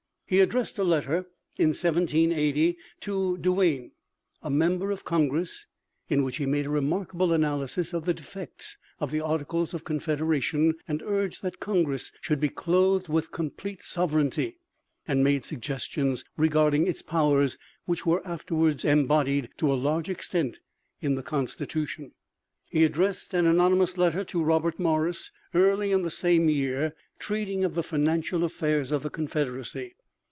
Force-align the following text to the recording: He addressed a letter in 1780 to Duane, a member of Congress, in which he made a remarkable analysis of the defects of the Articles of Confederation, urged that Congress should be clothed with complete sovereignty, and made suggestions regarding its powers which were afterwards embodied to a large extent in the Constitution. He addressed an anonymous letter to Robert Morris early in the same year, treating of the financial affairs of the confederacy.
He 0.27 0.39
addressed 0.39 0.79
a 0.79 0.85
letter 0.85 1.27
in 1.57 1.71
1780 1.75 2.77
to 3.01 3.37
Duane, 3.39 3.91
a 4.41 4.49
member 4.49 4.89
of 4.89 5.03
Congress, 5.03 5.67
in 6.07 6.23
which 6.23 6.37
he 6.37 6.45
made 6.45 6.67
a 6.67 6.69
remarkable 6.69 7.33
analysis 7.33 7.91
of 7.91 8.05
the 8.05 8.13
defects 8.13 8.77
of 9.01 9.11
the 9.11 9.19
Articles 9.19 9.73
of 9.73 9.83
Confederation, 9.83 10.75
urged 10.87 11.41
that 11.41 11.59
Congress 11.59 12.13
should 12.21 12.39
be 12.39 12.47
clothed 12.47 13.09
with 13.09 13.33
complete 13.33 13.83
sovereignty, 13.83 14.55
and 15.05 15.21
made 15.21 15.43
suggestions 15.43 16.23
regarding 16.37 16.87
its 16.87 17.01
powers 17.01 17.57
which 17.83 18.05
were 18.05 18.25
afterwards 18.25 18.85
embodied 18.85 19.49
to 19.57 19.69
a 19.69 19.73
large 19.75 20.07
extent 20.07 20.59
in 21.01 21.15
the 21.15 21.23
Constitution. 21.23 22.13
He 22.69 22.85
addressed 22.85 23.33
an 23.33 23.45
anonymous 23.45 23.97
letter 23.97 24.23
to 24.23 24.41
Robert 24.41 24.79
Morris 24.79 25.29
early 25.53 25.91
in 25.91 26.03
the 26.03 26.09
same 26.09 26.47
year, 26.47 26.95
treating 27.19 27.65
of 27.65 27.75
the 27.75 27.83
financial 27.83 28.45
affairs 28.45 28.93
of 28.93 29.03
the 29.03 29.09
confederacy. 29.09 29.95